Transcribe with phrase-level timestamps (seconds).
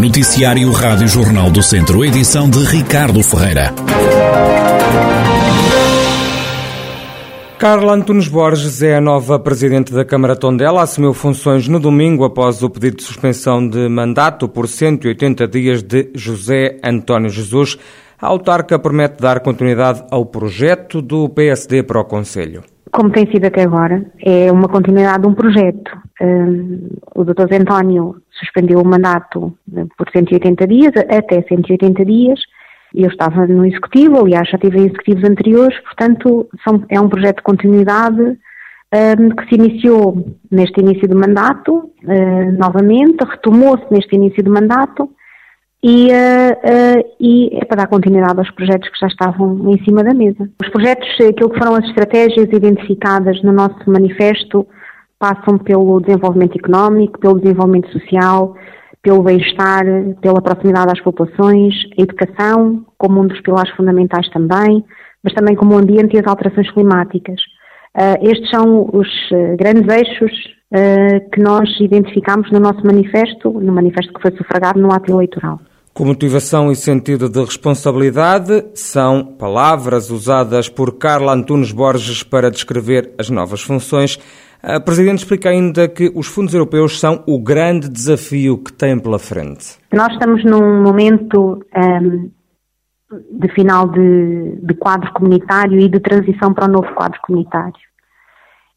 [0.00, 3.70] Noticiário Rádio Jornal do Centro, edição de Ricardo Ferreira.
[7.58, 10.82] Carla Antunes Borges é a nova presidente da Câmara Tondela.
[10.82, 16.10] Assumiu funções no domingo após o pedido de suspensão de mandato por 180 dias de
[16.14, 17.76] José António Jesus.
[18.18, 22.64] A autarca promete dar continuidade ao projeto do PSD para o Conselho.
[22.92, 25.96] Como tem sido até agora, é uma continuidade de um projeto.
[26.20, 27.54] Hum, o Dr.
[27.54, 29.56] António suspendeu o mandato
[29.96, 32.40] por 180 dias, até 180 dias,
[32.94, 37.36] eu estava no executivo, aliás já tive em executivos anteriores, portanto são, é um projeto
[37.36, 44.42] de continuidade um, que se iniciou neste início do mandato, uh, novamente, retomou-se neste início
[44.42, 45.08] do mandato
[45.82, 50.04] e, uh, uh, e, é para dar continuidade aos projetos que já estavam em cima
[50.04, 50.48] da mesa.
[50.62, 54.66] Os projetos, aquilo que foram as estratégias identificadas no nosso manifesto,
[55.18, 58.54] passam pelo desenvolvimento económico, pelo desenvolvimento social,
[59.02, 59.84] pelo bem-estar,
[60.20, 64.84] pela proximidade às populações, a educação, como um dos pilares fundamentais também,
[65.24, 67.40] mas também como o ambiente e as alterações climáticas.
[67.96, 69.08] Uh, estes são os
[69.58, 70.60] grandes eixos
[71.32, 75.58] que nós identificamos no nosso manifesto, no manifesto que foi sufragado no ato eleitoral.
[76.00, 83.12] Com motivação e sentido de responsabilidade, são palavras usadas por Carla Antunes Borges para descrever
[83.18, 84.18] as novas funções
[84.62, 89.18] a Presidente explica ainda que os fundos europeus são o grande desafio que tem pela
[89.18, 89.76] frente.
[89.92, 92.30] Nós estamos num momento um,
[93.38, 97.74] de final de, de quadro comunitário e de transição para o novo quadro comunitário.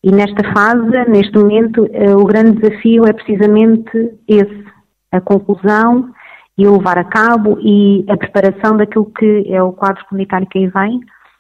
[0.04, 4.66] E nesta fase, neste momento, uh, o grande desafio é precisamente esse,
[5.10, 6.12] a conclusão
[6.58, 10.60] e o levar a cabo e a preparação daquilo que é o quadro comunitário que
[10.60, 11.00] aí vem,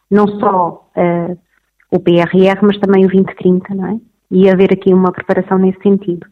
[0.10, 1.38] não só uh,
[1.92, 3.98] o PRR, mas também o 2030, não é?
[4.34, 6.26] e haver aqui uma preparação nesse sentido.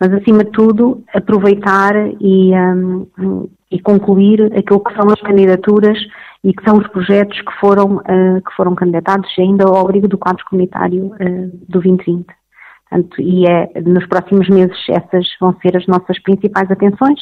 [0.00, 5.98] Mas, acima de tudo, aproveitar e, um, e concluir aquilo que são as candidaturas
[6.44, 10.16] e que são os projetos que foram, uh, que foram candidatados ainda ao abrigo do
[10.16, 12.26] quadro comunitário uh, do 2020.
[12.88, 17.20] Portanto, e é, nos próximos meses essas vão ser as nossas principais atenções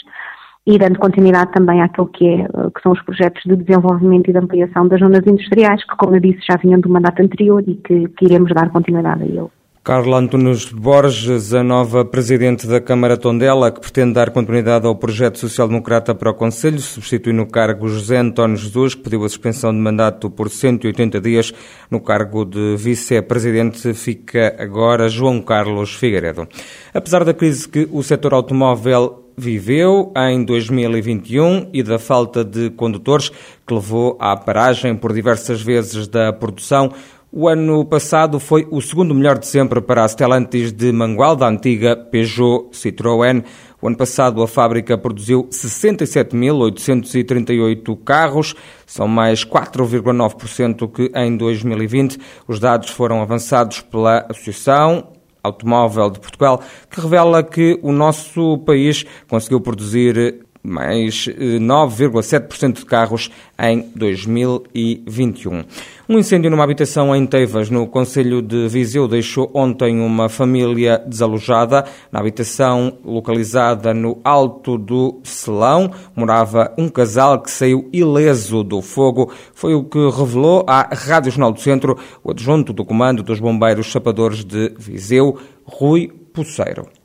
[0.67, 4.39] e dando continuidade também àquilo que, é, que são os projetos de desenvolvimento e de
[4.39, 8.09] ampliação das zonas industriais, que, como eu disse, já vinham do mandato anterior e que,
[8.09, 9.47] que iremos dar continuidade a ele.
[9.87, 15.39] Carla Antunes Borges, a nova presidente da Câmara Tondela, que pretende dar continuidade ao projeto
[15.39, 19.79] social-democrata para o Conselho, substitui no cargo José António Jesus, que pediu a suspensão de
[19.79, 21.55] mandato por 180 dias.
[21.89, 26.49] No cargo de vice-presidente fica agora João Carlos Figueiredo.
[26.93, 33.31] Apesar da crise que o setor automóvel viveu em 2021 e da falta de condutores
[33.67, 36.91] que levou à paragem por diversas vezes da produção,
[37.39, 41.47] o ano passado foi o segundo melhor de sempre para a Stellantis de Mangual, da
[41.47, 43.45] antiga Peugeot Citroën.
[43.83, 48.55] O ano passado a fábrica produziu 67.838 carros,
[48.87, 52.19] são mais 4,9% que em 2020.
[52.49, 55.13] Os dados foram avançados pela Associação
[55.47, 62.85] Automóvel de Portugal, que revela que o nosso país conseguiu produzir mais 9,7% eh, de
[62.85, 65.65] carros em 2021.
[66.09, 71.85] Um incêndio numa habitação em Teivas, no Conselho de Viseu, deixou ontem uma família desalojada.
[72.13, 79.33] Na habitação localizada no Alto do Selão, morava um casal que saiu ileso do fogo.
[79.55, 83.87] Foi o que revelou à Rádio Jornal do Centro o adjunto do Comando dos Bombeiros
[83.87, 86.96] Chapadores de Viseu, Rui Poceiro.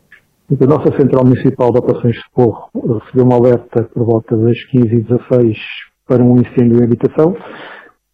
[0.59, 2.69] A nossa Central Municipal de Operações de Socorro
[3.00, 5.57] recebeu uma alerta por volta das 15 e 16
[6.06, 7.34] para um incêndio em habitação.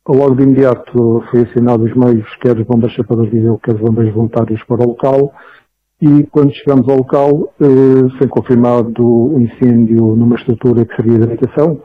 [0.08, 4.14] Logo de imediato foi assinado os meios, quer os bombas chapadores de quer os bombas
[4.14, 5.34] voluntários para o local.
[6.00, 11.24] E quando chegamos ao local, eh, foi confirmado o incêndio numa estrutura que servia de
[11.24, 11.82] habitação,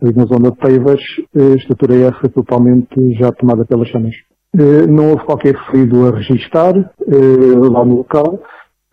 [0.00, 1.00] na zona de Teivas,
[1.34, 4.14] eh, estrutura essa totalmente já tomada pelas chamas.
[4.56, 8.40] Eh, não houve qualquer ferido a registrar eh, lá no local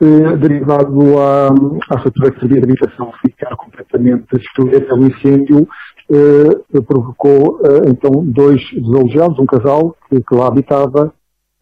[0.03, 1.47] eh, derivado à,
[1.89, 5.65] à fatura de habitação ficar completamente destruída pelo incêndio,
[6.11, 11.13] eh, provocou eh, então dois desalojados, um casal que, que, lá habitava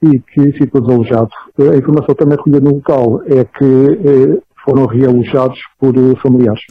[0.01, 1.29] e que ficou desalojado.
[1.59, 5.93] a informação também recolhida no local é que foram realojados por
[6.23, 6.61] familiares.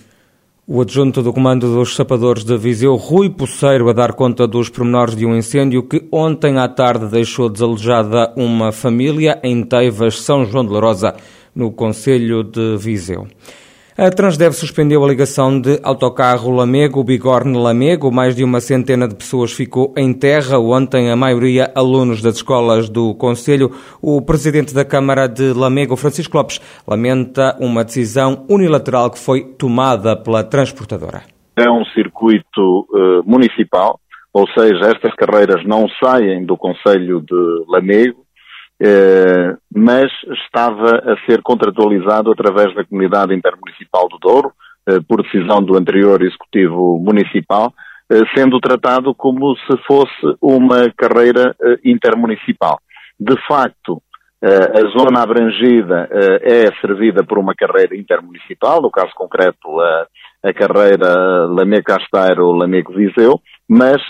[0.67, 5.15] O adjunto do Comando dos Sapadores de Viseu, Rui Poceiro, a dar conta dos pormenores
[5.15, 10.65] de um incêndio que ontem à tarde deixou desalojada uma família em Teivas, São João
[10.65, 11.15] de Larosa
[11.55, 13.27] no Conselho de Viseu.
[13.99, 18.11] A Transdev suspendeu a ligação de autocarro Lamego-Bigorne-Lamego.
[18.11, 20.59] Mais de uma centena de pessoas ficou em terra.
[20.59, 23.71] Ontem, a maioria alunos das escolas do Conselho.
[24.01, 30.17] O presidente da Câmara de Lamego, Francisco Lopes, lamenta uma decisão unilateral que foi tomada
[30.17, 31.21] pela transportadora.
[31.55, 34.01] É um circuito uh, municipal,
[34.33, 38.25] ou seja, estas carreiras não saem do Conselho de Lamego,
[39.75, 40.11] mas
[40.45, 44.53] estava a ser contratualizado através da Comunidade Intermunicipal do Douro,
[44.89, 47.73] eh, por decisão do anterior Executivo Municipal,
[48.11, 51.55] eh, sendo tratado como se fosse uma carreira
[51.85, 52.81] intermunicipal.
[53.19, 54.03] De facto,
[54.43, 56.09] a zona abrangida
[56.41, 60.07] é servida por uma carreira intermunicipal, no caso concreto a,
[60.43, 63.39] a carreira Lamego-Casteiro-Lamego-Viseu,
[63.69, 64.01] mas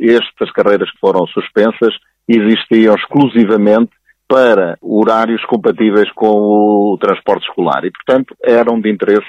[0.00, 1.92] estas carreiras que foram suspensas
[2.28, 3.90] existiam exclusivamente
[4.30, 9.26] para horários compatíveis com o transporte escolar e, portanto, eram de interesse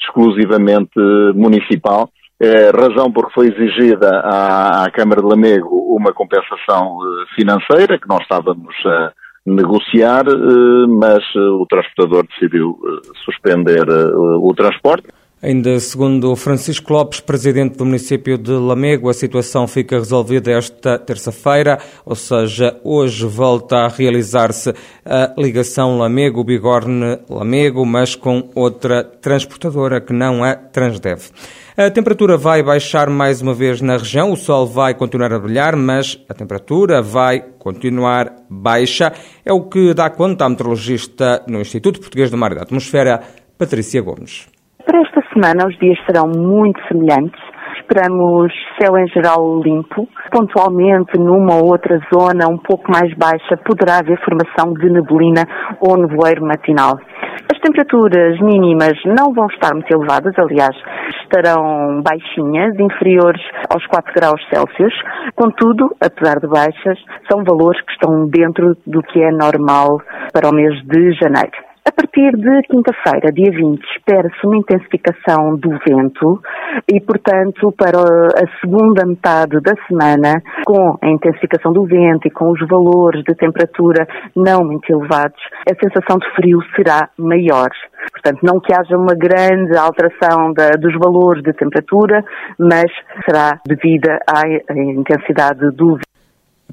[0.00, 0.96] exclusivamente
[1.34, 2.08] municipal,
[2.40, 8.08] é, razão porque foi exigida à, à, Câmara de Lamego uma compensação eh, financeira que
[8.08, 9.12] nós estávamos a
[9.46, 12.76] negociar, eh, mas eh, o transportador decidiu
[13.24, 15.06] suspender o transporte.
[15.44, 21.78] Ainda segundo Francisco Lopes, presidente do município de Lamego, a situação fica resolvida esta terça-feira,
[22.06, 24.72] ou seja, hoje volta a realizar-se
[25.04, 31.24] a ligação Lamego-Bigorne-Lamego, mas com outra transportadora que não a Transdev.
[31.76, 35.76] A temperatura vai baixar mais uma vez na região, o sol vai continuar a brilhar,
[35.76, 39.12] mas a temperatura vai continuar baixa.
[39.44, 43.20] É o que dá conta a meteorologista no Instituto Português do Mar e da Atmosfera,
[43.58, 44.53] Patrícia Gomes.
[44.86, 47.40] Para esta semana os dias serão muito semelhantes.
[47.76, 50.06] Esperamos céu em geral limpo.
[50.30, 55.44] Pontualmente, numa ou outra zona um pouco mais baixa, poderá haver formação de neblina
[55.80, 56.98] ou nevoeiro matinal.
[57.50, 60.76] As temperaturas mínimas não vão estar muito elevadas, aliás,
[61.22, 64.94] estarão baixinhas, inferiores aos 4 graus Celsius.
[65.34, 66.98] Contudo, apesar de baixas,
[67.30, 69.98] são valores que estão dentro do que é normal
[70.32, 71.73] para o mês de janeiro.
[71.86, 76.40] A partir de quinta-feira, dia 20, espera-se uma intensificação do vento
[76.90, 82.52] e, portanto, para a segunda metade da semana, com a intensificação do vento e com
[82.52, 85.38] os valores de temperatura não muito elevados,
[85.70, 87.68] a sensação de frio será maior.
[88.12, 92.24] Portanto, não que haja uma grande alteração da, dos valores de temperatura,
[92.58, 92.90] mas
[93.26, 94.40] será devida à
[94.74, 96.13] intensidade do vento.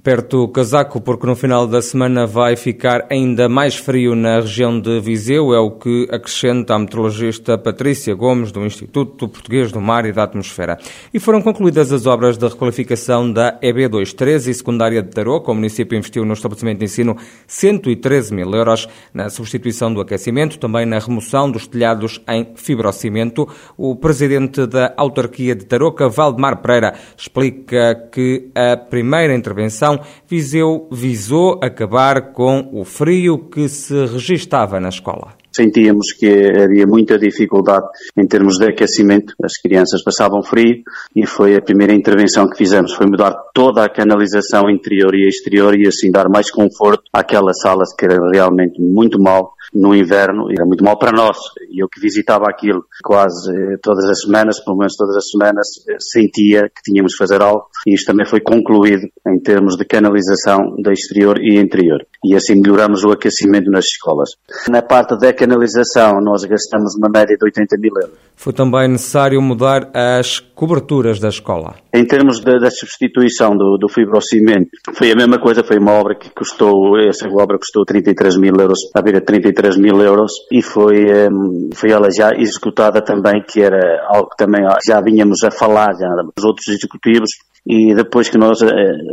[0.01, 4.79] Aperto o casaco porque no final da semana vai ficar ainda mais frio na região
[4.79, 10.07] de Viseu, é o que acrescenta a meteorologista Patrícia Gomes do Instituto Português do Mar
[10.07, 10.79] e da Atmosfera.
[11.13, 15.51] E foram concluídas as obras de requalificação da EB23 e secundária de Tarouca.
[15.51, 17.15] O município investiu no estabelecimento de ensino
[17.45, 23.47] 113 mil euros na substituição do aquecimento, também na remoção dos telhados em fibrocimento.
[23.77, 29.90] O presidente da autarquia de Tarouca, Valdemar Pereira, explica que a primeira intervenção
[30.27, 35.41] Viseu visou acabar com o frio que se registava na escola.
[35.53, 36.27] Sentíamos que
[36.63, 37.85] havia muita dificuldade
[38.17, 40.81] em termos de aquecimento, as crianças passavam frio
[41.13, 45.77] e foi a primeira intervenção que fizemos, foi mudar toda a canalização interior e exterior
[45.77, 50.65] e assim dar mais conforto àquelas salas que era realmente muito mal no inverno, era
[50.65, 51.37] muito mal para nós.
[51.69, 53.51] E eu que visitava aquilo quase
[53.81, 57.67] todas as semanas, pelo menos todas as semanas, eh, sentia que tínhamos de fazer algo
[57.87, 62.05] e isto também foi concluído em termos de canalização da exterior e interior.
[62.23, 64.29] E assim melhoramos o aquecimento nas escolas.
[64.69, 68.15] Na parte da canalização, nós gastamos uma média de 80 mil euros.
[68.35, 71.75] Foi também necessário mudar as coberturas da escola.
[71.93, 76.29] Em termos da substituição do, do fibrocimento, foi a mesma coisa, foi uma obra que
[76.29, 81.05] custou, essa obra custou 33 mil euros, a vir a 33 mil euros, e foi,
[81.29, 85.93] um, foi ela já executada também, que era algo que também já vínhamos a falar,
[85.93, 87.29] já, os outros executivos,
[87.65, 88.67] e depois que nós eh,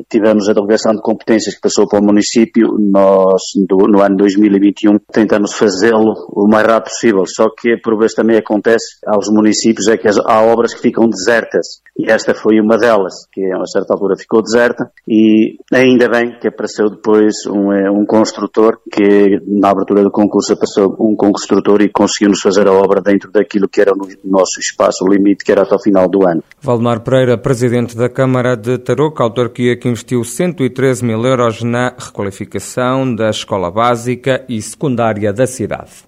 [0.08, 4.98] tivemos a delegação de competências que passou para o município, nós do, no ano 2021
[5.12, 9.98] tentamos fazê-lo o mais rápido possível, só que por vezes também acontece aos municípios é
[9.98, 11.82] que há obras que ficam desertas.
[11.98, 14.88] E esta foi uma delas, que a uma certa altura ficou deserta.
[15.06, 20.52] E ainda bem que apareceu depois um, eh, um construtor que na abertura do concurso
[20.52, 25.04] apareceu um construtor e conseguiu-nos fazer a obra dentro daquilo que era o nosso espaço,
[25.08, 26.42] limite que era até o final do ano.
[26.62, 31.92] Valdemar Pereira, Presidente da Câmara Câmara de Tarouca, autarquia que investiu 113 mil euros na
[31.98, 36.06] requalificação da escola básica e secundária da cidade.